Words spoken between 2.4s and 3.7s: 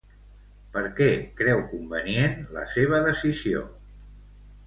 la seva decisió?